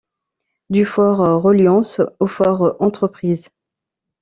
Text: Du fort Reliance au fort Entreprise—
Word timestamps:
Du 0.71 0.83
fort 0.87 1.19
Reliance 1.43 2.01
au 2.17 2.25
fort 2.25 2.75
Entreprise— 2.79 3.49